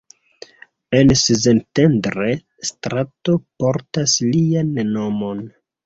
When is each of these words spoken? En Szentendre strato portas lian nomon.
En 0.99 1.13
Szentendre 1.23 2.31
strato 2.73 3.39
portas 3.63 4.19
lian 4.35 4.77
nomon. 4.93 5.51